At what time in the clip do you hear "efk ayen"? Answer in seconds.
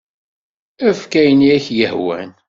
0.89-1.45